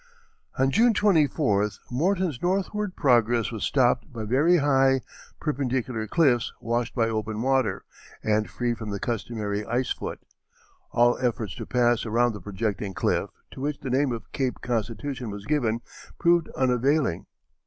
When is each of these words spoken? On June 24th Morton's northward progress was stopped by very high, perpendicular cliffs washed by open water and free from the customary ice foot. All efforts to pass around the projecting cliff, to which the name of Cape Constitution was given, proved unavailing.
On 0.57 0.71
June 0.71 0.95
24th 0.95 1.77
Morton's 1.91 2.41
northward 2.41 2.95
progress 2.95 3.51
was 3.51 3.63
stopped 3.63 4.11
by 4.11 4.23
very 4.23 4.57
high, 4.57 5.01
perpendicular 5.39 6.07
cliffs 6.07 6.51
washed 6.59 6.95
by 6.95 7.07
open 7.07 7.43
water 7.43 7.83
and 8.23 8.49
free 8.49 8.73
from 8.73 8.89
the 8.89 8.99
customary 8.99 9.63
ice 9.63 9.91
foot. 9.91 10.17
All 10.89 11.19
efforts 11.19 11.53
to 11.53 11.67
pass 11.67 12.03
around 12.03 12.33
the 12.33 12.41
projecting 12.41 12.95
cliff, 12.95 13.29
to 13.51 13.61
which 13.61 13.81
the 13.81 13.91
name 13.91 14.11
of 14.11 14.31
Cape 14.31 14.59
Constitution 14.61 15.29
was 15.29 15.45
given, 15.45 15.81
proved 16.17 16.49
unavailing. 16.55 17.27